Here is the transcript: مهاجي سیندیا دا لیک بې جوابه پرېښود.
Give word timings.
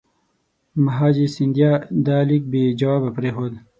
مهاجي 0.83 1.27
سیندیا 1.35 1.71
دا 2.05 2.17
لیک 2.29 2.43
بې 2.51 2.63
جوابه 2.79 3.09
پرېښود. 3.17 3.53